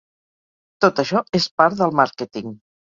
Tot 0.85 1.03
això 1.05 1.23
és 1.41 1.49
part 1.63 1.81
del 1.85 1.97
màrqueting. 2.03 2.59